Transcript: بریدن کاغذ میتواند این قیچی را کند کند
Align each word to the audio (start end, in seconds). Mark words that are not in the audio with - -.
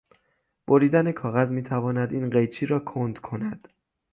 بریدن 0.67 1.11
کاغذ 1.11 1.51
میتواند 1.53 2.13
این 2.13 2.29
قیچی 2.29 2.65
را 2.65 2.79
کند 2.79 3.17
کند 3.19 3.67